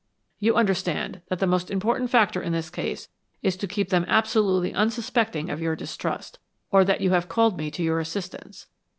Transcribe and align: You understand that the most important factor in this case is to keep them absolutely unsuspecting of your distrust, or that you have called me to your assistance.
You 0.39 0.55
understand 0.55 1.21
that 1.27 1.37
the 1.37 1.45
most 1.45 1.69
important 1.69 2.09
factor 2.09 2.41
in 2.41 2.53
this 2.53 2.71
case 2.71 3.07
is 3.43 3.55
to 3.57 3.67
keep 3.67 3.89
them 3.89 4.05
absolutely 4.07 4.73
unsuspecting 4.73 5.51
of 5.51 5.61
your 5.61 5.75
distrust, 5.75 6.39
or 6.71 6.83
that 6.83 7.01
you 7.01 7.11
have 7.11 7.29
called 7.29 7.55
me 7.55 7.69
to 7.69 7.83
your 7.83 7.99
assistance. 7.99 8.65